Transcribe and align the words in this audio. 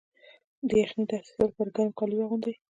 د 0.67 0.69
یخنۍ 0.81 1.03
د 1.09 1.11
حساسیت 1.21 1.49
لپاره 1.49 1.73
ګرم 1.75 1.89
کالي 1.97 2.15
واغوندئ 2.17 2.53